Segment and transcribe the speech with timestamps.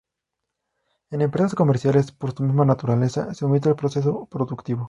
[1.11, 4.79] En empresas comerciales, por su misma naturaleza, se omite el proceso productivo.